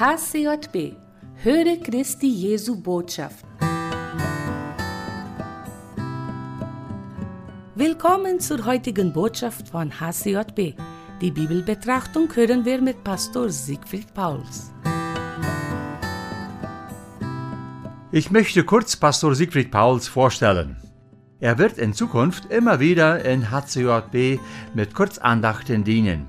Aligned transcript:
HCJB 0.00 0.94
Höre 1.42 1.76
Christi 1.82 2.28
Jesu 2.28 2.80
Botschaft. 2.80 3.44
Willkommen 7.74 8.38
zur 8.38 8.64
heutigen 8.64 9.12
Botschaft 9.12 9.68
von 9.70 9.90
HCJB. 9.90 10.78
Die 11.20 11.32
Bibelbetrachtung 11.32 12.32
hören 12.32 12.64
wir 12.64 12.80
mit 12.80 13.02
Pastor 13.02 13.50
Siegfried 13.50 14.14
Pauls. 14.14 14.72
Ich 18.12 18.30
möchte 18.30 18.62
kurz 18.62 18.94
Pastor 18.94 19.34
Siegfried 19.34 19.72
Pauls 19.72 20.06
vorstellen. 20.06 20.76
Er 21.40 21.58
wird 21.58 21.76
in 21.76 21.92
Zukunft 21.92 22.52
immer 22.52 22.78
wieder 22.78 23.24
in 23.24 23.50
HCJB 23.50 24.38
mit 24.74 24.94
Kurzandachten 24.94 25.82
dienen. 25.82 26.28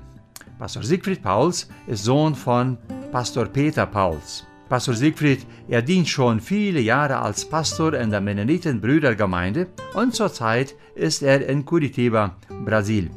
Pastor 0.58 0.82
Siegfried 0.82 1.22
Pauls 1.22 1.68
ist 1.86 2.02
Sohn 2.02 2.34
von 2.34 2.76
Pastor 3.10 3.46
Peter 3.46 3.86
Pauls. 3.86 4.46
Pastor 4.68 4.94
Siegfried, 4.94 5.44
er 5.68 5.82
dient 5.82 6.08
schon 6.08 6.40
viele 6.40 6.80
Jahre 6.80 7.18
als 7.18 7.44
Pastor 7.44 7.94
in 7.94 8.10
der 8.10 8.20
Mennoniten-Brüdergemeinde 8.20 9.66
und 9.94 10.14
zurzeit 10.14 10.76
ist 10.94 11.22
er 11.22 11.44
in 11.48 11.64
Curitiba, 11.64 12.36
Brasil. 12.64 13.10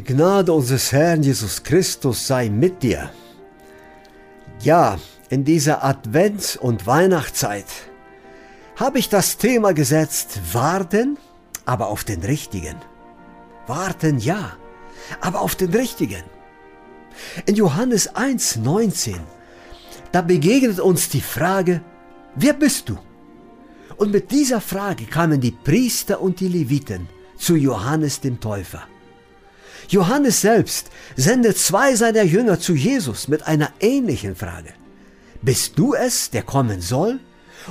Die 0.00 0.14
Gnade 0.14 0.54
unseres 0.54 0.92
Herrn 0.92 1.22
Jesus 1.22 1.62
Christus 1.62 2.26
sei 2.26 2.48
mit 2.48 2.82
dir. 2.82 3.10
Ja, 4.62 4.98
in 5.28 5.44
dieser 5.44 5.84
Advents- 5.84 6.56
und 6.56 6.86
Weihnachtszeit 6.86 7.66
habe 8.76 8.98
ich 8.98 9.10
das 9.10 9.36
Thema 9.36 9.74
gesetzt, 9.74 10.40
warten, 10.54 11.18
aber 11.66 11.88
auf 11.88 12.04
den 12.04 12.22
Richtigen. 12.22 12.76
Warten 13.66 14.18
ja, 14.18 14.56
aber 15.20 15.42
auf 15.42 15.54
den 15.54 15.74
Richtigen. 15.74 16.24
In 17.44 17.56
Johannes 17.56 18.14
1,19, 18.14 19.16
da 20.12 20.22
begegnet 20.22 20.80
uns 20.80 21.10
die 21.10 21.20
Frage, 21.20 21.82
wer 22.36 22.54
bist 22.54 22.88
du? 22.88 22.96
Und 23.98 24.12
mit 24.12 24.30
dieser 24.30 24.62
Frage 24.62 25.04
kamen 25.04 25.42
die 25.42 25.50
Priester 25.50 26.22
und 26.22 26.40
die 26.40 26.48
Leviten 26.48 27.06
zu 27.36 27.54
Johannes 27.54 28.20
dem 28.20 28.40
Täufer. 28.40 28.89
Johannes 29.90 30.40
selbst 30.40 30.88
sendet 31.16 31.58
zwei 31.58 31.96
seiner 31.96 32.22
Jünger 32.22 32.60
zu 32.60 32.74
Jesus 32.74 33.26
mit 33.26 33.46
einer 33.48 33.70
ähnlichen 33.80 34.36
Frage. 34.36 34.72
Bist 35.42 35.78
du 35.78 35.94
es, 35.94 36.30
der 36.30 36.44
kommen 36.44 36.80
soll? 36.80 37.18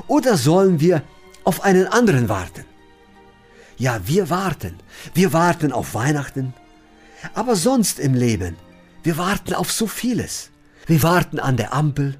Oder 0.07 0.35
sollen 0.35 0.81
wir 0.81 1.01
auf 1.45 1.63
einen 1.63 1.87
anderen 1.87 2.27
warten? 2.27 2.65
Ja, 3.77 4.01
wir 4.05 4.29
warten. 4.29 4.75
Wir 5.13 5.31
warten 5.31 5.71
auf 5.71 5.93
Weihnachten. 5.93 6.53
Aber 7.33 7.55
sonst 7.55 7.99
im 7.99 8.13
Leben, 8.13 8.57
wir 9.03 9.17
warten 9.17 9.53
auf 9.53 9.71
so 9.71 9.87
vieles. 9.87 10.49
Wir 10.87 11.01
warten 11.03 11.39
an 11.39 11.55
der 11.55 11.73
Ampel, 11.73 12.17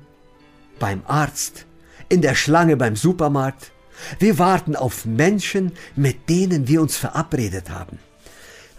beim 0.80 1.02
Arzt, 1.08 1.66
in 2.08 2.22
der 2.22 2.36
Schlange 2.36 2.78
beim 2.78 2.96
Supermarkt 2.96 3.74
Wir 4.18 4.38
warten 4.40 4.78
auf 4.78 5.06
Menschen, 5.06 5.74
mit 5.98 6.30
denen 6.30 6.70
wir 6.70 6.82
uns 6.82 6.96
verabredet 6.96 7.70
haben. 7.70 8.00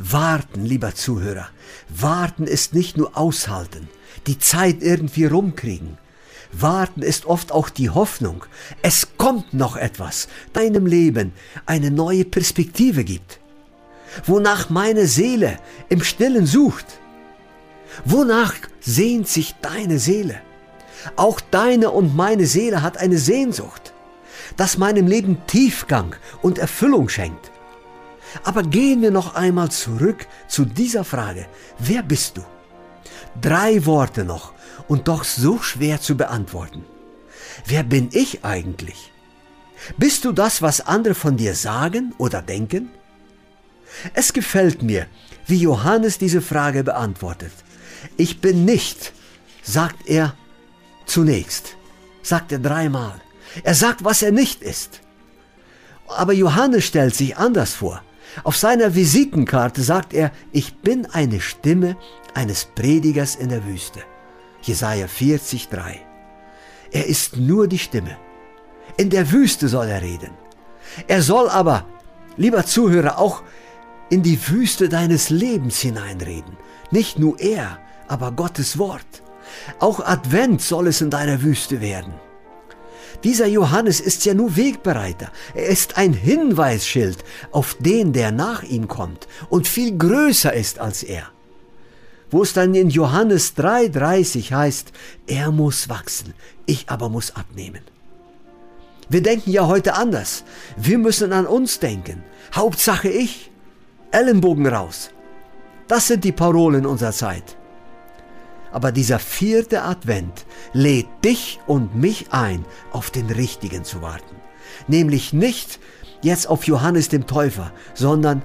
Warten, 0.03 0.65
lieber 0.65 0.95
Zuhörer, 0.95 1.49
warten 1.91 2.45
ist 2.45 2.73
nicht 2.73 2.97
nur 2.97 3.19
aushalten, 3.19 3.87
die 4.27 4.39
Zeit 4.39 4.79
irgendwie 4.81 5.27
rumkriegen. 5.27 5.99
Warten 6.53 7.03
ist 7.03 7.27
oft 7.27 7.53
auch 7.53 7.69
die 7.69 7.91
Hoffnung, 7.91 8.47
es 8.81 9.09
kommt 9.19 9.53
noch 9.53 9.77
etwas, 9.77 10.29
deinem 10.55 10.87
Leben 10.87 11.35
eine 11.67 11.91
neue 11.91 12.25
Perspektive 12.25 13.05
gibt. 13.05 13.41
Wonach 14.25 14.71
meine 14.71 15.07
Seele 15.07 15.59
im 15.91 16.03
Stillen 16.03 16.47
sucht. 16.47 16.87
Wonach 18.07 18.55
sehnt 18.81 19.29
sich 19.29 19.55
deine 19.61 19.99
Seele? 19.99 20.41
Auch 21.17 21.43
deine 21.43 21.91
und 21.91 22.17
meine 22.17 22.47
Seele 22.47 22.81
hat 22.81 22.97
eine 22.97 23.19
Sehnsucht, 23.19 23.93
das 24.57 24.79
meinem 24.79 25.07
Leben 25.07 25.47
Tiefgang 25.47 26.17
und 26.41 26.57
Erfüllung 26.57 27.11
schenkt. 27.11 27.51
Aber 28.45 28.63
gehen 28.63 29.03
wir 29.03 29.11
noch 29.11 29.35
einmal 29.35 29.71
zurück 29.71 30.27
zu 30.49 30.65
dieser 30.65 31.05
Frage. 31.05 31.47
Wer 31.79 32.03
bist 32.03 32.37
du? 32.37 32.45
Drei 33.41 33.85
Worte 33.87 34.25
noch 34.25 34.53
und 34.89 35.09
doch 35.09 35.25
so 35.25 35.59
schwer 35.59 36.01
zu 36.01 36.17
beantworten. 36.17 36.85
Wer 37.67 37.83
bin 37.83 38.09
ich 38.13 38.45
eigentlich? 38.45 39.13
Bist 39.97 40.25
du 40.25 40.33
das, 40.33 40.63
was 40.63 40.87
andere 40.87 41.15
von 41.15 41.37
dir 41.37 41.55
sagen 41.55 42.15
oder 42.19 42.43
denken? 42.43 42.91
Es 44.15 44.33
gefällt 44.33 44.83
mir, 44.83 45.07
wie 45.47 45.57
Johannes 45.57 46.19
diese 46.19 46.41
Frage 46.41 46.85
beantwortet. 46.85 47.53
Ich 48.17 48.41
bin 48.41 48.65
nicht, 48.65 49.13
sagt 49.63 50.07
er 50.07 50.35
zunächst, 51.07 51.77
sagt 52.23 52.53
er 52.53 52.59
dreimal. 52.59 53.21
Er 53.65 53.75
sagt, 53.75 54.05
was 54.05 54.23
er 54.23 54.33
nicht 54.33 54.63
ist. 54.63 55.01
Aber 56.07 56.33
Johannes 56.33 56.85
stellt 56.85 57.15
sich 57.15 57.37
anders 57.37 57.75
vor. 57.75 58.03
Auf 58.45 58.57
seiner 58.57 58.95
Visitenkarte 58.95 59.83
sagt 59.83 60.15
er, 60.15 60.31
ich 60.53 60.77
bin 60.79 61.07
eine 61.07 61.41
Stimme 61.41 61.97
eines 62.35 62.65
Predigers 62.65 63.35
in 63.35 63.49
der 63.49 63.65
Wüste. 63.67 64.01
Jesaja 64.63 65.09
40, 65.09 65.69
3. 65.69 66.01
Er 66.93 67.07
ist 67.07 67.37
nur 67.37 67.69
die 67.69 67.79
Stimme. 67.79 68.17
In 68.97 69.11
der 69.11 69.31
Wüste 69.33 69.69
soll 69.69 69.89
er 69.89 70.03
reden. 70.03 70.31
Er 71.07 71.23
soll 71.23 71.49
aber, 71.49 71.87
lieber 72.37 72.67
Zuhörer, 72.67 73.19
auch 73.19 73.43
in 74.11 74.23
die 74.23 74.49
Wüste 74.49 74.89
deines 74.89 75.31
Lebens 75.31 75.81
hineinreden. 75.81 76.57
Nicht 76.91 77.19
nur 77.19 77.39
er, 77.39 77.79
aber 78.09 78.33
Gottes 78.33 78.79
Wort. 78.79 79.23
Auch 79.79 80.01
Advent 80.01 80.61
soll 80.61 80.89
es 80.89 81.01
in 81.01 81.11
deiner 81.11 81.43
Wüste 81.43 81.81
werden. 81.81 82.15
Dieser 83.23 83.47
Johannes 83.47 84.01
ist 84.01 84.25
ja 84.25 84.35
nur 84.35 84.57
Wegbereiter. 84.57 85.31
Er 85.55 85.67
ist 85.67 85.99
ein 85.99 86.15
Hinweisschild 86.15 87.19
auf 87.53 87.77
den, 87.79 88.13
der 88.13 88.33
nach 88.33 88.63
ihm 88.63 88.89
kommt 88.89 89.29
und 89.51 89.69
viel 89.69 89.97
größer 89.97 90.53
ist 90.55 90.79
als 90.79 91.03
er. 91.03 91.29
Wo 92.31 92.43
es 92.43 92.53
dann 92.53 92.75
in 92.75 92.91
Johannes 92.91 93.57
3,30 93.57 94.53
heißt, 94.53 94.93
er 95.27 95.51
muss 95.51 95.89
wachsen, 95.89 96.33
ich 96.65 96.89
aber 96.89 97.09
muss 97.09 97.35
abnehmen. 97.37 97.83
Wir 99.09 99.23
denken 99.23 99.51
ja 99.51 99.67
heute 99.67 99.95
anders. 99.95 100.45
Wir 100.77 100.97
müssen 100.97 101.33
an 101.33 101.47
uns 101.47 101.81
denken. 101.81 102.23
Hauptsache 102.55 103.09
ich. 103.09 103.51
Ellenbogen 104.13 104.69
raus. 104.69 105.11
Das 105.89 106.07
sind 106.07 106.23
die 106.23 106.33
Parolen 106.33 106.87
unserer 106.87 107.13
Zeit. 107.13 107.57
Aber 108.73 108.93
dieser 108.93 109.19
vierte 109.19 109.83
Advent 109.83 110.47
lädt 110.73 111.09
dich 111.25 111.61
und 111.67 111.97
mich 111.97 112.33
ein, 112.33 112.65
auf 112.93 113.11
den 113.11 113.31
Richtigen 113.31 113.85
zu 113.85 114.03
warten. 114.03 114.37
Nämlich 114.87 115.33
nicht 115.33 115.81
jetzt 116.23 116.49
auf 116.49 116.65
Johannes 116.65 117.09
dem 117.09 117.27
Täufer, 117.27 117.73
sondern 117.95 118.43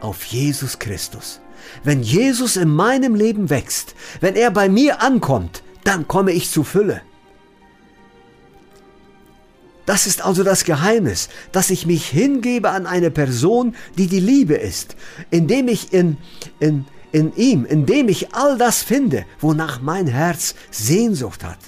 auf 0.00 0.24
Jesus 0.24 0.78
Christus. 0.78 1.40
Wenn 1.82 2.02
Jesus 2.02 2.56
in 2.56 2.68
meinem 2.68 3.14
Leben 3.14 3.50
wächst, 3.50 3.94
wenn 4.20 4.36
er 4.36 4.50
bei 4.50 4.68
mir 4.68 5.02
ankommt, 5.02 5.62
dann 5.84 6.08
komme 6.08 6.32
ich 6.32 6.50
zu 6.50 6.64
Fülle. 6.64 7.02
Das 9.86 10.08
ist 10.08 10.24
also 10.24 10.42
das 10.42 10.64
Geheimnis, 10.64 11.28
dass 11.52 11.70
ich 11.70 11.86
mich 11.86 12.06
hingebe 12.06 12.70
an 12.70 12.86
eine 12.86 13.12
Person, 13.12 13.76
die 13.96 14.08
die 14.08 14.20
Liebe 14.20 14.54
ist, 14.54 14.96
indem 15.30 15.68
ich 15.68 15.92
in, 15.92 16.16
in, 16.58 16.86
in 17.12 17.34
ihm, 17.36 17.64
indem 17.64 18.08
ich 18.08 18.34
all 18.34 18.58
das 18.58 18.82
finde, 18.82 19.24
wonach 19.40 19.80
mein 19.80 20.06
Herz 20.06 20.54
Sehnsucht 20.70 21.44
hat. 21.44 21.58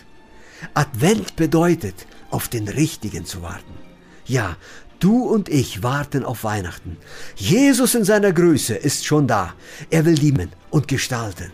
Advent 0.74 1.36
bedeutet, 1.36 2.06
auf 2.30 2.48
den 2.48 2.68
Richtigen 2.68 3.24
zu 3.24 3.42
warten. 3.42 3.72
Ja, 4.26 4.56
du 5.00 5.22
und 5.22 5.48
ich 5.48 5.82
warten 5.82 6.24
auf 6.24 6.44
Weihnachten. 6.44 6.98
Jesus 7.36 7.94
in 7.94 8.04
seiner 8.04 8.32
Größe 8.32 8.74
ist 8.74 9.06
schon 9.06 9.26
da. 9.26 9.54
Er 9.90 10.04
will 10.04 10.14
lieben 10.14 10.50
und 10.70 10.88
gestalten. 10.88 11.50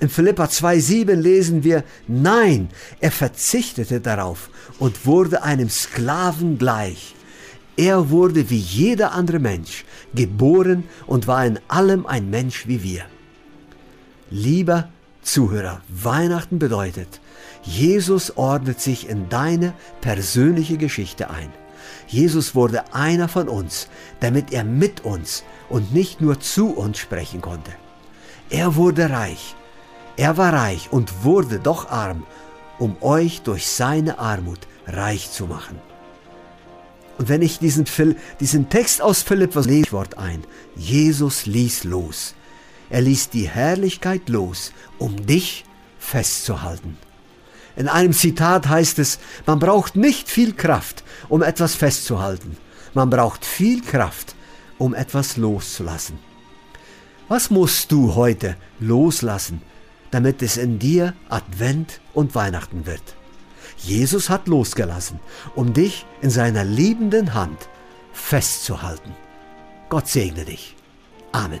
In 0.00 0.08
Philippa 0.08 0.44
2,7 0.44 1.14
lesen 1.14 1.62
wir, 1.62 1.84
nein, 2.08 2.68
er 3.00 3.12
verzichtete 3.12 4.00
darauf 4.00 4.50
und 4.78 5.06
wurde 5.06 5.44
einem 5.44 5.70
Sklaven 5.70 6.58
gleich. 6.58 7.14
Er 7.76 8.10
wurde 8.10 8.50
wie 8.50 8.58
jeder 8.58 9.12
andere 9.12 9.38
Mensch, 9.38 9.84
geboren 10.14 10.84
und 11.06 11.26
war 11.26 11.44
in 11.46 11.58
allem 11.68 12.06
ein 12.06 12.28
Mensch 12.28 12.66
wie 12.66 12.82
wir. 12.82 13.04
Lieber 14.30 14.88
Zuhörer, 15.22 15.80
Weihnachten 15.88 16.58
bedeutet, 16.58 17.20
Jesus 17.62 18.36
ordnet 18.36 18.80
sich 18.80 19.08
in 19.08 19.28
deine 19.28 19.72
persönliche 20.00 20.76
Geschichte 20.76 21.30
ein. 21.30 21.50
Jesus 22.08 22.54
wurde 22.54 22.92
einer 22.92 23.28
von 23.28 23.48
uns, 23.48 23.88
damit 24.20 24.52
er 24.52 24.64
mit 24.64 25.04
uns 25.04 25.44
und 25.68 25.94
nicht 25.94 26.20
nur 26.20 26.40
zu 26.40 26.70
uns 26.70 26.98
sprechen 26.98 27.40
konnte. 27.40 27.70
Er 28.50 28.74
wurde 28.74 29.10
reich. 29.10 29.54
Er 30.16 30.36
war 30.36 30.52
reich 30.52 30.92
und 30.92 31.24
wurde 31.24 31.58
doch 31.58 31.90
arm, 31.90 32.26
um 32.78 32.96
euch 33.00 33.42
durch 33.42 33.66
seine 33.66 34.18
Armut 34.18 34.60
reich 34.86 35.30
zu 35.30 35.46
machen. 35.46 35.80
Und 37.18 37.28
wenn 37.28 37.42
ich 37.42 37.58
diesen, 37.58 37.84
diesen 38.40 38.68
Text 38.68 39.02
aus 39.02 39.22
Philippus 39.22 39.66
lese, 39.66 39.92
Wort 39.92 40.18
ein. 40.18 40.44
Jesus 40.76 41.46
ließ 41.46 41.84
los. 41.84 42.34
Er 42.90 43.02
ließ 43.02 43.30
die 43.30 43.48
Herrlichkeit 43.48 44.28
los, 44.28 44.72
um 44.98 45.26
dich 45.26 45.64
festzuhalten. 45.98 46.96
In 47.76 47.88
einem 47.88 48.12
Zitat 48.12 48.68
heißt 48.68 48.98
es, 48.98 49.18
man 49.46 49.58
braucht 49.58 49.96
nicht 49.96 50.28
viel 50.28 50.52
Kraft, 50.52 51.04
um 51.28 51.42
etwas 51.42 51.74
festzuhalten. 51.74 52.56
Man 52.92 53.08
braucht 53.08 53.46
viel 53.46 53.80
Kraft, 53.82 54.34
um 54.78 54.94
etwas 54.94 55.36
loszulassen. 55.36 56.18
Was 57.28 57.50
musst 57.50 57.92
du 57.92 58.14
heute 58.14 58.56
loslassen, 58.78 59.62
damit 60.10 60.42
es 60.42 60.58
in 60.58 60.78
dir 60.78 61.14
Advent 61.30 62.00
und 62.12 62.34
Weihnachten 62.34 62.84
wird? 62.84 63.16
Jesus 63.82 64.30
hat 64.30 64.48
losgelassen, 64.48 65.18
um 65.54 65.72
dich 65.72 66.06
in 66.20 66.30
seiner 66.30 66.64
liebenden 66.64 67.34
Hand 67.34 67.68
festzuhalten. 68.12 69.14
Gott 69.88 70.08
segne 70.08 70.44
dich. 70.44 70.76
Amen. 71.32 71.60